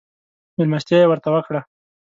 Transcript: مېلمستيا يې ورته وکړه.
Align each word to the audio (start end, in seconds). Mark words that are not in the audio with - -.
مېلمستيا 0.57 0.97
يې 1.01 1.07
ورته 1.09 1.29
وکړه. 1.33 1.61